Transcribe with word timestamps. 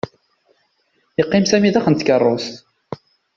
Yeqqim 1.19 1.45
Sami 1.51 1.71
daxel 1.75 1.93
n 1.93 1.97
tkarust. 1.97 2.53